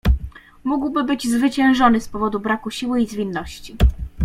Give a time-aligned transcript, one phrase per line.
[0.63, 3.75] "Mógłby być zwyciężony z powodu braku siły i zwinności."